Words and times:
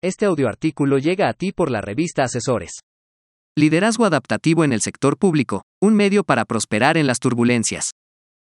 Este 0.00 0.26
audioartículo 0.26 0.98
llega 0.98 1.28
a 1.28 1.32
ti 1.32 1.50
por 1.50 1.72
la 1.72 1.80
revista 1.80 2.22
Asesores. 2.22 2.82
Liderazgo 3.56 4.04
adaptativo 4.04 4.62
en 4.62 4.72
el 4.72 4.80
sector 4.80 5.18
público, 5.18 5.62
un 5.82 5.96
medio 5.96 6.22
para 6.22 6.44
prosperar 6.44 6.96
en 6.96 7.08
las 7.08 7.18
turbulencias. 7.18 7.90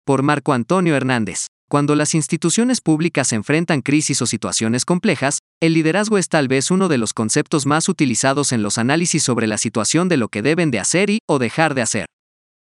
Por 0.06 0.22
Marco 0.22 0.54
Antonio 0.54 0.96
Hernández. 0.96 1.48
Cuando 1.68 1.96
las 1.96 2.14
instituciones 2.14 2.80
públicas 2.80 3.34
enfrentan 3.34 3.82
crisis 3.82 4.22
o 4.22 4.28
situaciones 4.28 4.86
complejas, 4.86 5.40
el 5.60 5.74
liderazgo 5.74 6.20
es 6.20 6.28
tal 6.28 6.48
vez 6.48 6.70
uno 6.70 6.90
de 6.90 7.00
los 7.00 7.12
conceptos 7.12 7.66
más 7.66 7.90
utilizados 7.90 8.52
en 8.52 8.62
los 8.62 8.78
análisis 8.78 9.24
sobre 9.24 9.48
la 9.48 9.58
situación 9.58 10.10
de 10.10 10.18
lo 10.18 10.28
que 10.28 10.44
deben 10.44 10.70
de 10.70 10.78
hacer 10.78 11.10
y 11.10 11.22
o 11.28 11.40
dejar 11.40 11.74
de 11.74 11.82
hacer. 11.82 12.06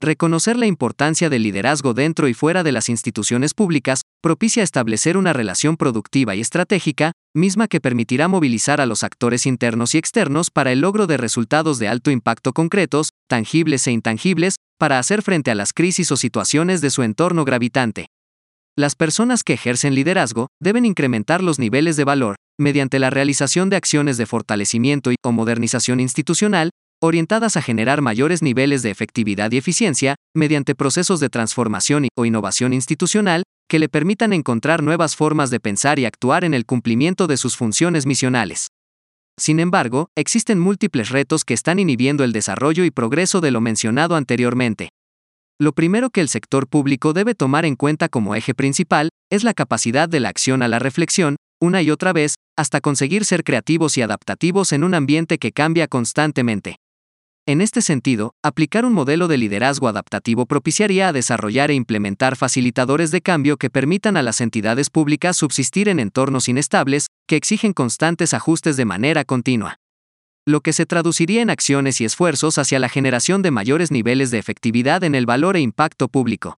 Reconocer 0.01 0.57
la 0.57 0.65
importancia 0.65 1.29
del 1.29 1.43
liderazgo 1.43 1.93
dentro 1.93 2.27
y 2.27 2.33
fuera 2.33 2.63
de 2.63 2.73
las 2.73 2.89
instituciones 2.89 3.53
públicas 3.53 4.01
propicia 4.21 4.61
establecer 4.61 5.15
una 5.15 5.31
relación 5.31 5.77
productiva 5.77 6.35
y 6.35 6.41
estratégica, 6.41 7.13
misma 7.33 7.67
que 7.69 7.79
permitirá 7.79 8.27
movilizar 8.27 8.81
a 8.81 8.85
los 8.85 9.03
actores 9.03 9.45
internos 9.45 9.95
y 9.95 9.97
externos 9.97 10.51
para 10.51 10.73
el 10.73 10.81
logro 10.81 11.07
de 11.07 11.15
resultados 11.15 11.79
de 11.79 11.87
alto 11.87 12.11
impacto 12.11 12.51
concretos, 12.51 13.11
tangibles 13.29 13.87
e 13.87 13.91
intangibles, 13.91 14.55
para 14.77 14.99
hacer 14.99 15.21
frente 15.21 15.51
a 15.51 15.55
las 15.55 15.71
crisis 15.71 16.11
o 16.11 16.17
situaciones 16.17 16.81
de 16.81 16.89
su 16.89 17.01
entorno 17.01 17.45
gravitante. 17.45 18.07
Las 18.77 18.95
personas 18.95 19.43
que 19.43 19.53
ejercen 19.53 19.95
liderazgo 19.95 20.47
deben 20.61 20.83
incrementar 20.83 21.41
los 21.41 21.57
niveles 21.57 21.95
de 21.95 22.03
valor, 22.03 22.35
mediante 22.59 22.99
la 22.99 23.09
realización 23.09 23.69
de 23.69 23.77
acciones 23.77 24.17
de 24.17 24.25
fortalecimiento 24.25 25.13
y 25.13 25.15
o 25.23 25.31
modernización 25.31 26.01
institucional, 26.01 26.71
orientadas 27.05 27.57
a 27.57 27.61
generar 27.61 28.01
mayores 28.01 28.41
niveles 28.41 28.81
de 28.81 28.91
efectividad 28.91 29.51
y 29.51 29.57
eficiencia, 29.57 30.15
mediante 30.35 30.75
procesos 30.75 31.19
de 31.19 31.29
transformación 31.29 32.07
o 32.17 32.25
innovación 32.25 32.73
institucional, 32.73 33.43
que 33.69 33.79
le 33.79 33.89
permitan 33.89 34.33
encontrar 34.33 34.83
nuevas 34.83 35.15
formas 35.15 35.49
de 35.49 35.59
pensar 35.59 35.99
y 35.99 36.05
actuar 36.05 36.43
en 36.43 36.53
el 36.53 36.65
cumplimiento 36.65 37.27
de 37.27 37.37
sus 37.37 37.55
funciones 37.55 38.05
misionales. 38.05 38.67
Sin 39.37 39.59
embargo, 39.59 40.07
existen 40.15 40.59
múltiples 40.59 41.09
retos 41.09 41.43
que 41.43 41.53
están 41.53 41.79
inhibiendo 41.79 42.23
el 42.23 42.31
desarrollo 42.31 42.85
y 42.85 42.91
progreso 42.91 43.41
de 43.41 43.51
lo 43.51 43.61
mencionado 43.61 44.15
anteriormente. 44.15 44.89
Lo 45.59 45.73
primero 45.73 46.09
que 46.09 46.21
el 46.21 46.29
sector 46.29 46.67
público 46.67 47.13
debe 47.13 47.33
tomar 47.33 47.65
en 47.65 47.75
cuenta 47.75 48.09
como 48.09 48.35
eje 48.35 48.53
principal 48.53 49.09
es 49.29 49.43
la 49.43 49.53
capacidad 49.53 50.07
de 50.07 50.19
la 50.19 50.29
acción 50.29 50.61
a 50.61 50.67
la 50.67 50.79
reflexión, 50.79 51.37
una 51.61 51.81
y 51.81 51.91
otra 51.91 52.13
vez, 52.13 52.35
hasta 52.57 52.81
conseguir 52.81 53.25
ser 53.25 53.43
creativos 53.43 53.97
y 53.97 54.01
adaptativos 54.01 54.71
en 54.71 54.83
un 54.83 54.93
ambiente 54.93 55.37
que 55.37 55.51
cambia 55.51 55.87
constantemente. 55.87 56.77
En 57.47 57.61
este 57.61 57.83
sentido, 57.83 58.33
aplicar 58.41 58.85
un 58.85 58.93
modelo 58.93 59.27
de 59.27 59.37
liderazgo 59.37 59.87
adaptativo 59.87 60.47
propiciaría 60.47 61.09
a 61.09 61.13
desarrollar 61.13 61.69
e 61.69 61.75
implementar 61.75 62.35
facilitadores 62.35 63.11
de 63.11 63.21
cambio 63.21 63.57
que 63.57 63.69
permitan 63.69 64.17
a 64.17 64.23
las 64.23 64.41
entidades 64.41 64.89
públicas 64.89 65.37
subsistir 65.37 65.87
en 65.87 65.99
entornos 65.99 66.49
inestables, 66.49 67.05
que 67.27 67.35
exigen 67.35 67.73
constantes 67.73 68.33
ajustes 68.33 68.77
de 68.77 68.85
manera 68.85 69.25
continua. 69.25 69.77
Lo 70.47 70.61
que 70.61 70.73
se 70.73 70.87
traduciría 70.87 71.43
en 71.43 71.51
acciones 71.51 72.01
y 72.01 72.05
esfuerzos 72.05 72.57
hacia 72.57 72.79
la 72.79 72.89
generación 72.89 73.43
de 73.43 73.51
mayores 73.51 73.91
niveles 73.91 74.31
de 74.31 74.39
efectividad 74.39 75.03
en 75.03 75.13
el 75.13 75.27
valor 75.27 75.55
e 75.55 75.59
impacto 75.59 76.07
público. 76.07 76.57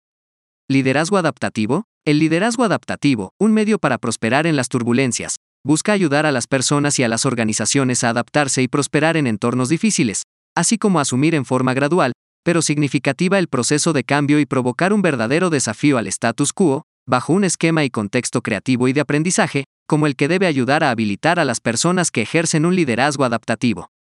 Liderazgo 0.70 1.18
adaptativo. 1.18 1.84
El 2.06 2.20
liderazgo 2.20 2.64
adaptativo, 2.64 3.34
un 3.38 3.52
medio 3.52 3.78
para 3.80 3.98
prosperar 3.98 4.48
en 4.48 4.56
las 4.56 4.70
turbulencias, 4.70 5.36
busca 5.66 5.92
ayudar 5.92 6.26
a 6.26 6.32
las 6.32 6.48
personas 6.48 6.98
y 6.98 7.04
a 7.04 7.10
las 7.10 7.26
organizaciones 7.26 8.06
a 8.06 8.10
adaptarse 8.12 8.62
y 8.62 8.70
prosperar 8.70 9.18
en 9.18 9.28
entornos 9.28 9.68
difíciles, 9.68 10.24
así 10.58 10.80
como 10.80 11.00
asumir 11.00 11.36
en 11.36 11.46
forma 11.46 11.76
gradual, 11.76 12.14
pero 12.44 12.64
significativa 12.64 13.38
el 13.38 13.48
proceso 13.48 13.94
de 13.94 14.04
cambio 14.04 14.40
y 14.40 14.48
provocar 14.48 14.92
un 14.92 15.04
verdadero 15.04 15.52
desafío 15.52 16.00
al 16.00 16.08
status 16.08 16.52
quo, 16.52 16.82
bajo 17.08 17.32
un 17.32 17.44
esquema 17.44 17.84
y 17.84 17.92
contexto 17.92 18.42
creativo 18.42 18.88
y 18.88 18.94
de 18.94 19.02
aprendizaje, 19.02 19.66
como 19.88 20.08
el 20.08 20.16
que 20.16 20.28
debe 20.28 20.48
ayudar 20.48 20.84
a 20.84 20.90
habilitar 20.90 21.40
a 21.40 21.46
las 21.46 21.62
personas 21.62 22.10
que 22.10 22.24
ejercen 22.24 22.66
un 22.66 22.76
liderazgo 22.76 23.24
adaptativo. 23.24 23.92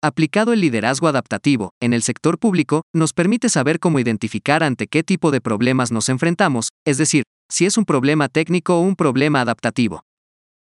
Aplicado 0.00 0.52
el 0.52 0.60
liderazgo 0.60 1.08
adaptativo 1.08 1.70
en 1.80 1.92
el 1.94 2.02
sector 2.02 2.38
público, 2.38 2.82
nos 2.94 3.12
permite 3.12 3.48
saber 3.48 3.80
cómo 3.80 3.98
identificar 3.98 4.62
ante 4.62 4.86
qué 4.86 5.02
tipo 5.02 5.32
de 5.32 5.40
problemas 5.40 5.90
nos 5.90 6.08
enfrentamos, 6.08 6.68
es 6.86 6.96
decir, 6.96 7.24
si 7.50 7.66
es 7.66 7.76
un 7.76 7.84
problema 7.84 8.28
técnico 8.28 8.76
o 8.76 8.82
un 8.82 8.94
problema 8.94 9.40
adaptativo. 9.40 10.04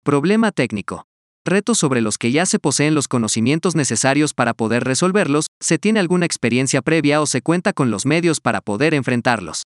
Problema 0.04 0.52
técnico 0.52 1.06
retos 1.46 1.78
sobre 1.78 2.02
los 2.02 2.18
que 2.18 2.32
ya 2.32 2.46
se 2.46 2.60
poseen 2.60 2.94
los 2.94 3.08
conocimientos 3.08 3.76
necesarios 3.76 4.34
para 4.34 4.54
poder 4.54 4.84
resolverlos, 4.84 5.48
se 5.60 5.78
tiene 5.78 6.00
alguna 6.00 6.26
experiencia 6.26 6.82
previa 6.82 7.22
o 7.22 7.26
se 7.26 7.42
cuenta 7.42 7.74
con 7.74 7.92
los 7.92 8.06
medios 8.06 8.40
para 8.40 8.62
poder 8.62 8.94
enfrentarlos. 8.94 9.64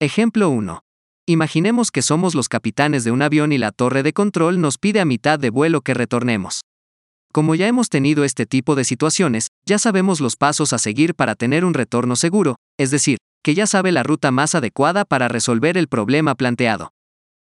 Ejemplo 0.00 0.50
1. 0.50 0.80
Imaginemos 1.26 1.90
que 1.90 2.02
somos 2.02 2.34
los 2.34 2.48
capitanes 2.48 3.04
de 3.04 3.10
un 3.10 3.22
avión 3.22 3.52
y 3.52 3.58
la 3.58 3.72
torre 3.72 4.02
de 4.02 4.12
control 4.12 4.60
nos 4.60 4.78
pide 4.78 5.00
a 5.00 5.04
mitad 5.04 5.38
de 5.38 5.50
vuelo 5.50 5.80
que 5.82 5.94
retornemos. 5.94 6.62
Como 7.32 7.54
ya 7.54 7.66
hemos 7.66 7.90
tenido 7.90 8.24
este 8.24 8.46
tipo 8.46 8.74
de 8.74 8.84
situaciones, 8.84 9.48
ya 9.66 9.78
sabemos 9.78 10.20
los 10.20 10.36
pasos 10.36 10.72
a 10.72 10.78
seguir 10.78 11.14
para 11.14 11.34
tener 11.34 11.64
un 11.64 11.74
retorno 11.74 12.16
seguro, 12.16 12.56
es 12.78 12.90
decir, 12.90 13.18
que 13.44 13.54
ya 13.54 13.66
sabe 13.66 13.92
la 13.92 14.02
ruta 14.02 14.30
más 14.30 14.54
adecuada 14.54 15.04
para 15.04 15.28
resolver 15.28 15.76
el 15.76 15.88
problema 15.88 16.34
planteado. 16.34 16.92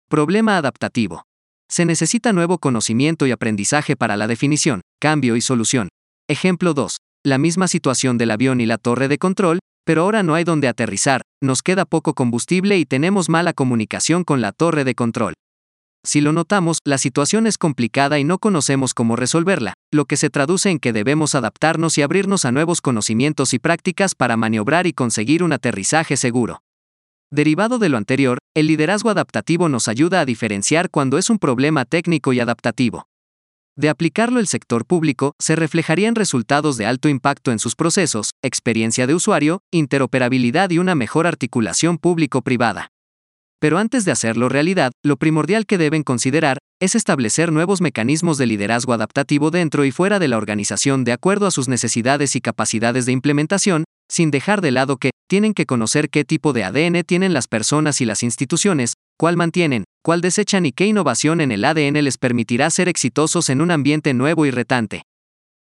Problema 0.08 0.56
adaptativo. 0.56 1.24
Se 1.68 1.84
necesita 1.84 2.32
nuevo 2.32 2.58
conocimiento 2.58 3.26
y 3.26 3.32
aprendizaje 3.32 3.96
para 3.96 4.16
la 4.16 4.26
definición, 4.26 4.82
cambio 5.00 5.36
y 5.36 5.40
solución. 5.40 5.88
Ejemplo 6.28 6.74
2. 6.74 6.98
La 7.24 7.38
misma 7.38 7.68
situación 7.68 8.18
del 8.18 8.30
avión 8.30 8.60
y 8.60 8.66
la 8.66 8.78
torre 8.78 9.08
de 9.08 9.18
control, 9.18 9.58
pero 9.84 10.02
ahora 10.02 10.22
no 10.22 10.34
hay 10.34 10.44
donde 10.44 10.68
aterrizar, 10.68 11.22
nos 11.42 11.62
queda 11.62 11.84
poco 11.84 12.14
combustible 12.14 12.78
y 12.78 12.86
tenemos 12.86 13.28
mala 13.28 13.52
comunicación 13.52 14.24
con 14.24 14.40
la 14.40 14.52
torre 14.52 14.84
de 14.84 14.94
control. 14.94 15.34
Si 16.04 16.20
lo 16.20 16.32
notamos, 16.32 16.78
la 16.84 16.98
situación 16.98 17.48
es 17.48 17.58
complicada 17.58 18.20
y 18.20 18.24
no 18.24 18.38
conocemos 18.38 18.94
cómo 18.94 19.16
resolverla, 19.16 19.74
lo 19.92 20.04
que 20.04 20.16
se 20.16 20.30
traduce 20.30 20.70
en 20.70 20.78
que 20.78 20.92
debemos 20.92 21.34
adaptarnos 21.34 21.98
y 21.98 22.02
abrirnos 22.02 22.44
a 22.44 22.52
nuevos 22.52 22.80
conocimientos 22.80 23.52
y 23.54 23.58
prácticas 23.58 24.14
para 24.14 24.36
maniobrar 24.36 24.86
y 24.86 24.92
conseguir 24.92 25.42
un 25.42 25.52
aterrizaje 25.52 26.16
seguro. 26.16 26.60
Derivado 27.32 27.80
de 27.80 27.88
lo 27.88 27.96
anterior, 27.96 28.38
el 28.54 28.68
liderazgo 28.68 29.10
adaptativo 29.10 29.68
nos 29.68 29.88
ayuda 29.88 30.20
a 30.20 30.24
diferenciar 30.24 30.90
cuando 30.90 31.18
es 31.18 31.28
un 31.28 31.38
problema 31.38 31.84
técnico 31.84 32.32
y 32.32 32.38
adaptativo. 32.38 33.08
De 33.74 33.88
aplicarlo 33.88 34.38
el 34.38 34.46
sector 34.46 34.86
público, 34.86 35.34
se 35.40 35.56
reflejarían 35.56 36.14
resultados 36.14 36.76
de 36.76 36.86
alto 36.86 37.08
impacto 37.08 37.50
en 37.50 37.58
sus 37.58 37.74
procesos, 37.74 38.30
experiencia 38.42 39.08
de 39.08 39.14
usuario, 39.14 39.60
interoperabilidad 39.72 40.70
y 40.70 40.78
una 40.78 40.94
mejor 40.94 41.26
articulación 41.26 41.98
público-privada. 41.98 42.92
Pero 43.58 43.78
antes 43.78 44.04
de 44.04 44.12
hacerlo 44.12 44.48
realidad, 44.48 44.92
lo 45.02 45.16
primordial 45.16 45.66
que 45.66 45.78
deben 45.78 46.04
considerar 46.04 46.58
es 46.80 46.94
establecer 46.94 47.50
nuevos 47.50 47.80
mecanismos 47.80 48.38
de 48.38 48.46
liderazgo 48.46 48.92
adaptativo 48.92 49.50
dentro 49.50 49.84
y 49.84 49.90
fuera 49.90 50.18
de 50.18 50.28
la 50.28 50.36
organización 50.36 51.04
de 51.04 51.12
acuerdo 51.12 51.46
a 51.46 51.50
sus 51.50 51.66
necesidades 51.66 52.36
y 52.36 52.40
capacidades 52.40 53.04
de 53.04 53.12
implementación, 53.12 53.84
sin 54.08 54.30
dejar 54.30 54.60
de 54.60 54.70
lado 54.70 54.98
que, 54.98 55.10
tienen 55.26 55.54
que 55.54 55.66
conocer 55.66 56.08
qué 56.10 56.24
tipo 56.24 56.52
de 56.52 56.64
ADN 56.64 57.02
tienen 57.04 57.32
las 57.32 57.48
personas 57.48 58.00
y 58.00 58.04
las 58.04 58.22
instituciones, 58.22 58.94
cuál 59.18 59.36
mantienen, 59.36 59.84
cuál 60.02 60.20
desechan 60.20 60.66
y 60.66 60.72
qué 60.72 60.86
innovación 60.86 61.40
en 61.40 61.52
el 61.52 61.64
ADN 61.64 62.02
les 62.04 62.18
permitirá 62.18 62.70
ser 62.70 62.88
exitosos 62.88 63.50
en 63.50 63.60
un 63.60 63.70
ambiente 63.70 64.14
nuevo 64.14 64.46
y 64.46 64.50
retante. 64.50 65.02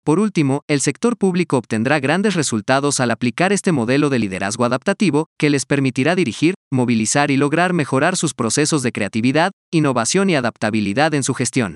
Por 0.04 0.20
último, 0.20 0.62
el 0.68 0.80
sector 0.80 1.18
público 1.18 1.58
obtendrá 1.58 2.00
grandes 2.00 2.36
resultados 2.36 3.02
al 3.02 3.12
aplicar 3.12 3.52
este 3.52 3.74
modelo 3.74 4.10
de 4.10 4.20
liderazgo 4.20 4.64
adaptativo, 4.64 5.26
que 5.38 5.50
les 5.50 5.66
permitirá 5.66 6.16
dirigir, 6.16 6.54
movilizar 6.72 7.30
y 7.30 7.36
lograr 7.36 7.74
mejorar 7.74 8.16
sus 8.16 8.34
procesos 8.34 8.84
de 8.84 8.94
creatividad, 8.94 9.52
innovación 9.70 10.30
y 10.30 10.36
adaptabilidad 10.36 11.14
en 11.14 11.24
su 11.24 11.34
gestión 11.34 11.76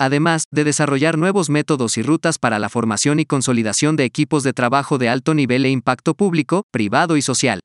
además 0.00 0.44
de 0.50 0.64
desarrollar 0.64 1.18
nuevos 1.18 1.50
métodos 1.50 1.98
y 1.98 2.02
rutas 2.02 2.38
para 2.38 2.58
la 2.58 2.70
formación 2.70 3.20
y 3.20 3.26
consolidación 3.26 3.96
de 3.96 4.04
equipos 4.04 4.42
de 4.42 4.54
trabajo 4.54 4.96
de 4.96 5.10
alto 5.10 5.34
nivel 5.34 5.66
e 5.66 5.70
impacto 5.70 6.14
público, 6.14 6.64
privado 6.72 7.18
y 7.18 7.22
social. 7.22 7.60